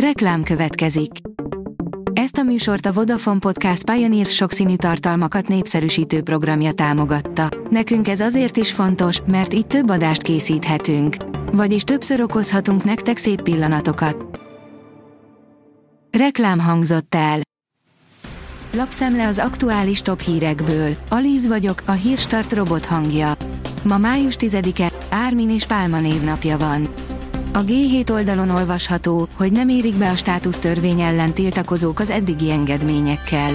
Reklám 0.00 0.42
következik. 0.42 1.10
Ezt 2.12 2.36
a 2.36 2.42
műsort 2.42 2.86
a 2.86 2.92
Vodafone 2.92 3.38
Podcast 3.38 3.90
Pioneer 3.90 4.26
sokszínű 4.26 4.76
tartalmakat 4.76 5.48
népszerűsítő 5.48 6.22
programja 6.22 6.72
támogatta. 6.72 7.48
Nekünk 7.70 8.08
ez 8.08 8.20
azért 8.20 8.56
is 8.56 8.72
fontos, 8.72 9.20
mert 9.26 9.54
így 9.54 9.66
több 9.66 9.90
adást 9.90 10.22
készíthetünk. 10.22 11.16
Vagyis 11.52 11.82
többször 11.82 12.20
okozhatunk 12.20 12.84
nektek 12.84 13.16
szép 13.16 13.42
pillanatokat. 13.42 14.40
Reklám 16.18 16.58
hangzott 16.58 17.14
el. 17.14 17.40
Lapszemle 18.72 19.26
az 19.26 19.38
aktuális 19.38 20.02
top 20.02 20.20
hírekből. 20.20 20.96
Alíz 21.08 21.46
vagyok, 21.46 21.82
a 21.86 21.92
hírstart 21.92 22.52
robot 22.52 22.86
hangja. 22.86 23.32
Ma 23.82 23.98
május 23.98 24.34
10-e, 24.38 24.92
Ármin 25.10 25.50
és 25.50 25.66
Pálma 25.66 26.00
névnapja 26.00 26.58
van. 26.58 26.94
A 27.56 27.64
G7 27.64 28.10
oldalon 28.10 28.50
olvasható, 28.50 29.28
hogy 29.36 29.52
nem 29.52 29.68
érik 29.68 29.94
be 29.94 30.10
a 30.10 30.16
státusztörvény 30.16 31.00
ellen 31.00 31.32
tiltakozók 31.32 32.00
az 32.00 32.10
eddigi 32.10 32.50
engedményekkel. 32.50 33.50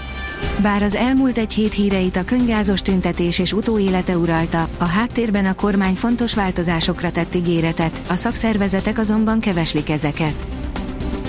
Bár 0.61 0.83
az 0.83 0.95
elmúlt 0.95 1.37
egy 1.37 1.53
hét 1.53 1.73
híreit 1.73 2.15
a 2.15 2.23
könyvgázos 2.23 2.81
tüntetés 2.81 3.39
és 3.39 3.53
utóélete 3.53 4.17
uralta, 4.17 4.67
a 4.77 4.85
háttérben 4.85 5.45
a 5.45 5.55
kormány 5.55 5.93
fontos 5.93 6.33
változásokra 6.33 7.11
tett 7.11 7.35
ígéretet, 7.35 8.01
a 8.09 8.15
szakszervezetek 8.15 8.97
azonban 8.97 9.39
keveslik 9.39 9.89
ezeket. 9.89 10.47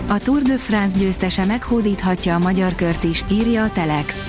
A 0.08 0.18
Tour 0.18 0.42
de 0.42 0.56
France 0.56 0.98
győztese 0.98 1.44
meghódíthatja 1.44 2.34
a 2.34 2.38
magyar 2.38 2.74
kört 2.74 3.04
is, 3.04 3.24
írja 3.30 3.62
a 3.62 3.70
Telex. 3.72 4.26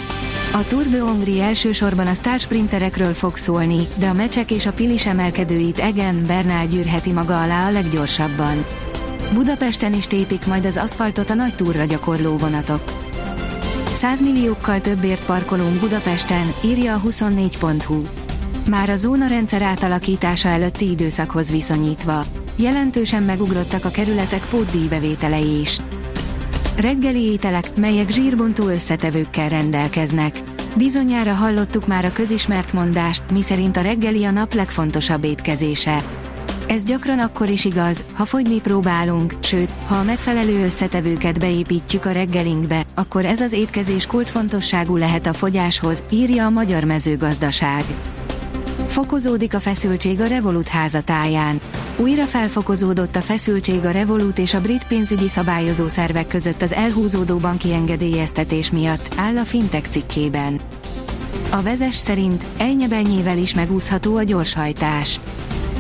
A 0.56 0.68
Tour 0.68 0.88
de 0.90 1.00
Hongrie 1.00 1.44
elsősorban 1.44 2.08
a 2.08 2.14
sztársprinterekről 2.14 3.14
fog 3.14 3.38
szólni, 3.38 3.88
de 3.96 4.08
a 4.08 4.14
mecsek 4.14 4.52
és 4.52 4.66
a 4.66 4.74
pilis 4.74 5.06
emelkedőit 5.06 5.80
Egen 5.80 6.26
Bernál 6.26 6.68
gyűrheti 6.68 7.12
maga 7.12 7.42
alá 7.42 7.68
a 7.68 7.72
leggyorsabban. 7.72 8.66
Budapesten 9.34 9.94
is 9.94 10.08
tépik 10.08 10.46
majd 10.46 10.66
az 10.66 10.78
aszfaltot 10.78 11.30
a 11.30 11.34
nagy 11.34 11.56
túrra 11.56 11.86
gyakorló 11.86 12.38
vonatok. 12.38 12.84
100 13.94 14.22
milliókkal 14.22 14.82
többért 14.82 15.26
parkolunk 15.26 15.80
Budapesten, 15.80 16.54
írja 16.66 16.94
a 16.96 17.02
24.hu. 17.02 18.02
Már 18.70 18.90
a 18.90 18.96
zónarendszer 18.96 19.62
átalakítása 19.62 20.50
előtti 20.50 20.90
időszakhoz 20.90 21.52
viszonyítva. 21.52 22.26
Jelentősen 22.56 23.24
megugrottak 23.24 23.86
a 23.86 23.90
kerületek 23.90 24.46
pótdíjbevételei 24.50 25.60
is 25.60 25.80
reggeli 26.78 27.22
ételek, 27.22 27.76
melyek 27.76 28.10
zsírbontó 28.10 28.68
összetevőkkel 28.68 29.50
rendelkeznek. 29.50 30.40
Bizonyára 30.76 31.34
hallottuk 31.34 31.88
már 31.88 32.06
a 32.06 32.12
közismert 32.12 32.74
mondást, 32.74 33.24
miszerint 33.32 33.78
a 33.78 33.82
reggeli 33.82 34.26
a 34.26 34.32
nap 34.32 34.54
legfontosabb 34.54 35.24
étkezése. 35.24 36.04
Ez 36.68 36.84
gyakran 36.84 37.20
akkor 37.20 37.50
is 37.50 37.66
igaz, 37.66 38.04
ha 38.14 38.26
fogyni 38.26 38.60
próbálunk, 38.62 39.36
sőt, 39.40 39.70
ha 39.88 39.96
a 39.96 40.04
megfelelő 40.04 40.64
összetevőket 40.64 41.40
beépítjük 41.40 42.06
a 42.06 42.12
reggelinkbe, 42.12 42.84
akkor 42.96 43.26
ez 43.26 43.42
az 43.42 43.52
étkezés 43.52 44.06
kulcsfontosságú 44.06 44.98
lehet 44.98 45.26
a 45.26 45.34
fogyáshoz, 45.34 46.04
írja 46.10 46.46
a 46.46 46.50
Magyar 46.50 46.84
Mezőgazdaság. 46.84 47.84
Fokozódik 48.88 49.54
a 49.54 49.60
feszültség 49.60 50.20
a 50.20 50.28
Revolut 50.28 50.68
házatáján. 50.68 51.60
Újra 51.98 52.26
felfokozódott 52.26 53.16
a 53.16 53.22
feszültség 53.22 53.86
a 53.86 53.92
Revolut 53.92 54.40
és 54.40 54.54
a 54.54 54.62
brit 54.62 54.88
pénzügyi 54.88 55.28
szabályozó 55.28 55.88
szervek 55.88 56.28
között 56.28 56.62
az 56.62 56.74
elhúzódó 56.74 57.38
banki 57.38 57.74
engedélyeztetés 57.74 58.72
miatt, 58.72 59.14
áll 59.18 59.38
a 59.38 59.44
Fintech 59.44 59.90
cikkében. 59.90 60.60
A 61.50 61.62
vezes 61.62 61.96
szerint 61.96 62.46
ennyebenyével 62.58 63.38
is 63.38 63.54
megúszható 63.54 64.16
a 64.16 64.24
gyorshajtás. 64.24 65.20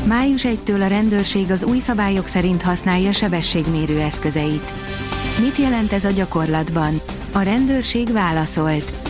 Május 0.07 0.45
1-től 0.47 0.81
a 0.81 0.87
rendőrség 0.87 1.51
az 1.51 1.63
új 1.63 1.79
szabályok 1.79 2.27
szerint 2.27 2.61
használja 2.61 3.11
sebességmérő 3.11 3.99
eszközeit. 3.99 4.73
Mit 5.39 5.57
jelent 5.57 5.93
ez 5.93 6.05
a 6.05 6.11
gyakorlatban? 6.11 7.01
A 7.31 7.41
rendőrség 7.41 8.11
válaszolt. 8.11 9.02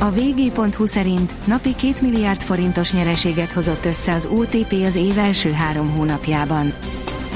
A 0.00 0.10
vg.hu 0.10 0.86
szerint 0.86 1.32
napi 1.46 1.74
2 1.74 1.92
milliárd 2.02 2.42
forintos 2.42 2.92
nyereséget 2.92 3.52
hozott 3.52 3.84
össze 3.84 4.12
az 4.12 4.28
OTP 4.32 4.72
az 4.86 4.96
év 4.96 5.18
első 5.18 5.52
három 5.52 5.90
hónapjában. 5.90 6.72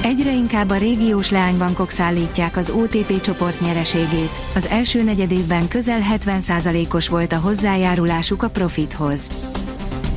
Egyre 0.03 0.33
inkább 0.33 0.71
a 0.71 0.77
régiós 0.77 1.31
leánybankok 1.31 1.91
szállítják 1.91 2.57
az 2.57 2.71
OTP 2.71 3.21
csoport 3.21 3.61
nyereségét, 3.61 4.31
az 4.55 4.67
első 4.67 5.03
negyedévben 5.03 5.69
közel 5.69 6.01
70%-os 6.15 7.09
volt 7.09 7.33
a 7.33 7.39
hozzájárulásuk 7.39 8.43
a 8.43 8.51
profithoz. 8.51 9.29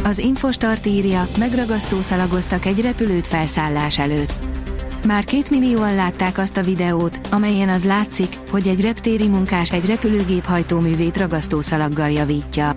Az 0.03 0.17
Infostart 0.17 0.85
írja, 0.85 1.27
megragasztó 1.37 2.01
szalagoztak 2.01 2.65
egy 2.65 2.81
repülőt 2.81 3.27
felszállás 3.27 3.99
előtt. 3.99 4.44
Már 5.05 5.23
két 5.23 5.49
millióan 5.49 5.95
látták 5.95 6.37
azt 6.37 6.57
a 6.57 6.63
videót, 6.63 7.19
amelyen 7.31 7.69
az 7.69 7.83
látszik, 7.83 8.39
hogy 8.51 8.67
egy 8.67 8.81
reptéri 8.81 9.27
munkás 9.27 9.71
egy 9.71 9.85
repülőgép 9.85 10.45
hajtóművét 10.45 11.17
ragasztószalaggal 11.17 12.09
javítja. 12.09 12.73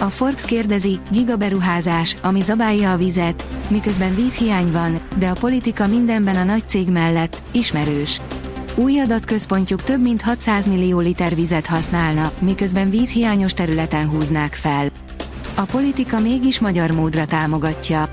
A 0.00 0.04
Forbes 0.04 0.44
kérdezi, 0.44 0.98
gigaberuházás, 1.10 2.16
ami 2.22 2.40
zabálja 2.40 2.92
a 2.92 2.96
vizet, 2.96 3.48
miközben 3.68 4.14
vízhiány 4.14 4.72
van, 4.72 5.00
de 5.18 5.28
a 5.28 5.36
politika 5.40 5.86
mindenben 5.86 6.36
a 6.36 6.44
nagy 6.44 6.68
cég 6.68 6.90
mellett, 6.90 7.42
ismerős. 7.52 8.20
Új 8.74 9.00
adatközpontjuk 9.00 9.82
több 9.82 10.02
mint 10.02 10.22
600 10.22 10.66
millió 10.66 10.98
liter 10.98 11.34
vizet 11.34 11.66
használna, 11.66 12.32
miközben 12.38 12.90
vízhiányos 12.90 13.52
területen 13.52 14.08
húznák 14.08 14.54
fel. 14.54 14.88
A 15.56 15.62
politika 15.62 16.20
mégis 16.20 16.60
magyar 16.60 16.90
módra 16.90 17.26
támogatja. 17.26 18.10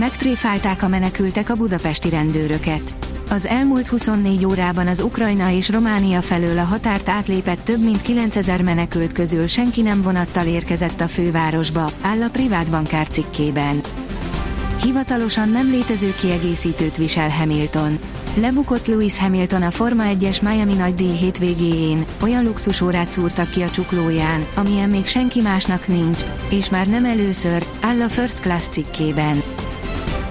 Megtréfálták 0.00 0.82
a 0.82 0.88
menekültek 0.88 1.50
a 1.50 1.54
budapesti 1.54 2.08
rendőröket. 2.08 2.94
Az 3.30 3.46
elmúlt 3.46 3.88
24 3.88 4.44
órában 4.44 4.86
az 4.86 5.00
Ukrajna 5.00 5.50
és 5.50 5.68
Románia 5.68 6.20
felől 6.20 6.58
a 6.58 6.64
határt 6.64 7.08
átlépett 7.08 7.64
több 7.64 7.84
mint 7.84 8.02
9000 8.02 8.62
menekült 8.62 9.12
közül 9.12 9.46
senki 9.46 9.82
nem 9.82 10.02
vonattal 10.02 10.46
érkezett 10.46 11.00
a 11.00 11.08
fővárosba, 11.08 11.90
áll 12.00 12.22
a 12.22 12.30
privát 12.30 12.70
bankár 12.70 13.08
cikkében. 13.08 13.80
Hivatalosan 14.82 15.48
nem 15.48 15.70
létező 15.70 16.14
kiegészítőt 16.14 16.96
visel 16.96 17.28
Hamilton. 17.28 17.98
Lebukott 18.34 18.86
Lewis 18.86 19.18
Hamilton 19.18 19.62
a 19.62 19.70
Forma 19.70 20.02
1-es 20.06 20.42
Miami 20.42 20.74
nagy 20.74 20.94
díj 20.94 21.16
hétvégéjén, 21.16 22.04
olyan 22.22 22.44
luxusórát 22.44 23.10
szúrtak 23.10 23.50
ki 23.50 23.62
a 23.62 23.70
csuklóján, 23.70 24.46
amilyen 24.54 24.88
még 24.88 25.06
senki 25.06 25.40
másnak 25.40 25.88
nincs, 25.88 26.20
és 26.50 26.68
már 26.68 26.86
nem 26.86 27.04
először, 27.04 27.66
áll 27.80 28.00
a 28.00 28.08
First 28.08 28.40
Class 28.40 28.68
cikkében. 28.70 29.42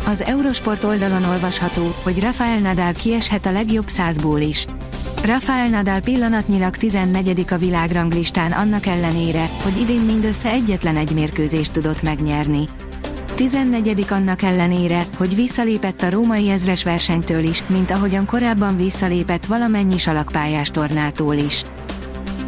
Az 0.05 0.21
Eurosport 0.21 0.83
oldalon 0.83 1.23
olvasható, 1.23 1.95
hogy 2.03 2.19
Rafael 2.19 2.59
Nadal 2.59 2.93
kieshet 2.93 3.45
a 3.45 3.51
legjobb 3.51 3.87
százból 3.87 4.39
is. 4.39 4.65
Rafael 5.23 5.67
Nadal 5.67 5.99
pillanatnyilag 5.99 6.75
14. 6.75 7.45
a 7.49 7.57
világranglistán 7.57 8.51
annak 8.51 8.85
ellenére, 8.85 9.49
hogy 9.63 9.79
idén 9.79 10.01
mindössze 10.01 10.49
egyetlen 10.49 10.97
egy 10.97 11.13
mérkőzést 11.13 11.71
tudott 11.71 12.01
megnyerni. 12.01 12.67
14. 13.35 14.05
annak 14.09 14.41
ellenére, 14.41 15.05
hogy 15.17 15.35
visszalépett 15.35 16.01
a 16.01 16.09
római 16.09 16.49
ezres 16.49 16.83
versenytől 16.83 17.43
is, 17.43 17.63
mint 17.67 17.91
ahogyan 17.91 18.25
korábban 18.25 18.77
visszalépett 18.77 19.45
valamennyi 19.45 19.97
salakpályás 19.97 20.69
tornától 20.69 21.35
is. 21.35 21.63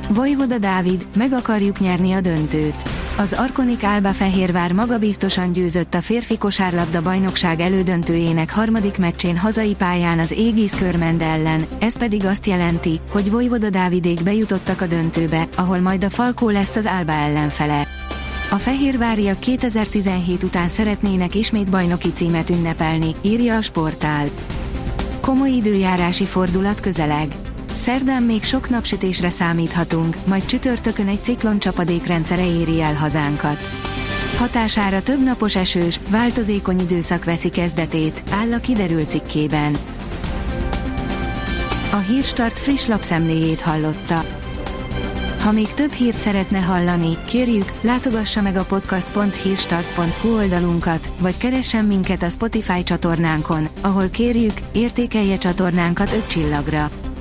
Vojvoda 0.09 0.57
Dávid, 0.57 1.05
meg 1.15 1.33
akarjuk 1.33 1.79
nyerni 1.79 2.11
a 2.11 2.21
döntőt. 2.21 2.90
Az 3.17 3.33
Arkonik 3.33 3.83
Álba 3.83 4.13
Fehérvár 4.13 4.71
magabiztosan 4.71 5.51
győzött 5.51 5.93
a 5.93 6.01
férfi 6.01 6.37
kosárlabda 6.37 7.01
bajnokság 7.01 7.59
elődöntőjének 7.59 8.53
harmadik 8.53 8.97
meccsén 8.97 9.37
hazai 9.37 9.75
pályán 9.75 10.19
az 10.19 10.31
Égis 10.31 10.71
Körmend 10.71 11.21
ellen, 11.21 11.65
ez 11.79 11.97
pedig 11.97 12.25
azt 12.25 12.45
jelenti, 12.45 12.99
hogy 13.09 13.31
Vojvoda 13.31 13.69
Dávidék 13.69 14.23
bejutottak 14.23 14.81
a 14.81 14.85
döntőbe, 14.85 15.47
ahol 15.55 15.79
majd 15.79 16.03
a 16.03 16.09
Falkó 16.09 16.49
lesz 16.49 16.75
az 16.75 16.85
Álba 16.85 17.11
ellenfele. 17.11 17.87
A 18.51 18.55
Fehérváriak 18.55 19.39
2017 19.39 20.43
után 20.43 20.67
szeretnének 20.67 21.35
ismét 21.35 21.69
bajnoki 21.69 22.11
címet 22.13 22.49
ünnepelni, 22.49 23.15
írja 23.21 23.57
a 23.57 23.61
sportál. 23.61 24.25
Komoly 25.21 25.49
időjárási 25.49 26.25
fordulat 26.25 26.79
közeleg. 26.79 27.27
Szerdán 27.75 28.23
még 28.23 28.43
sok 28.43 28.69
napsütésre 28.69 29.29
számíthatunk, 29.29 30.15
majd 30.25 30.45
csütörtökön 30.45 31.07
egy 31.07 31.23
ciklon 31.23 31.59
csapadékrendszere 31.59 32.45
éri 32.45 32.81
el 32.81 32.93
hazánkat. 32.93 33.69
Hatására 34.37 35.01
több 35.01 35.23
napos 35.23 35.55
esős, 35.55 35.99
változékony 36.09 36.79
időszak 36.79 37.23
veszi 37.23 37.49
kezdetét, 37.49 38.23
áll 38.31 38.53
a 38.53 38.59
kiderült 38.59 39.09
cikkében. 39.09 39.75
A 41.91 41.97
Hírstart 41.97 42.59
friss 42.59 42.85
lapszemléjét 42.85 43.61
hallotta. 43.61 44.25
Ha 45.43 45.51
még 45.51 45.73
több 45.73 45.91
hírt 45.91 46.17
szeretne 46.17 46.59
hallani, 46.59 47.17
kérjük, 47.25 47.73
látogassa 47.81 48.41
meg 48.41 48.55
a 48.55 48.63
podcast.hírstart.hu 48.63 50.35
oldalunkat, 50.35 51.11
vagy 51.19 51.37
keressen 51.37 51.85
minket 51.85 52.23
a 52.23 52.29
Spotify 52.29 52.83
csatornánkon, 52.83 53.67
ahol 53.81 54.09
kérjük, 54.09 54.53
értékelje 54.71 55.37
csatornánkat 55.37 56.13
5 56.13 56.27
csillagra. 56.27 56.91